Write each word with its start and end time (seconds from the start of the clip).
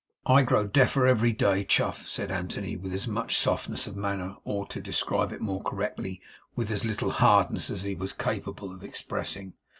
'I 0.25 0.41
grow 0.41 0.65
deafer 0.65 1.05
every 1.05 1.31
day, 1.31 1.63
Chuff,' 1.63 2.07
said 2.07 2.31
Anthony, 2.31 2.75
with 2.75 2.91
as 2.91 3.07
much 3.07 3.37
softness 3.37 3.85
of 3.85 3.95
manner, 3.95 4.35
or, 4.43 4.65
to 4.65 4.81
describe 4.81 5.31
it 5.31 5.41
more 5.41 5.61
correctly, 5.61 6.23
with 6.55 6.71
as 6.71 6.83
little 6.83 7.11
hardness 7.11 7.69
as 7.69 7.83
he 7.83 7.93
was 7.93 8.11
capable 8.11 8.73
of 8.73 8.83
expressing. 8.83 9.53